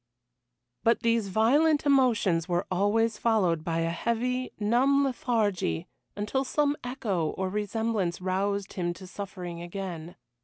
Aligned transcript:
But 0.83 1.01
these 1.01 1.27
violent 1.27 1.85
emotions 1.85 2.49
were 2.49 2.65
always 2.71 3.19
followed 3.19 3.63
by 3.63 3.81
a 3.81 3.91
heavy, 3.91 4.51
numb 4.59 5.03
lethargy 5.03 5.85
until 6.15 6.43
some 6.43 6.75
echo 6.83 7.27
or 7.37 7.49
resemblance 7.49 8.19
roused 8.19 8.73
him 8.73 8.95
to 8.95 9.05
suffering 9.05 9.61
again. 9.61 10.15